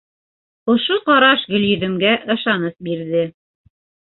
[0.73, 3.25] Ошо ҡараш Гөлйөҙөмгә ышаныс бирҙе.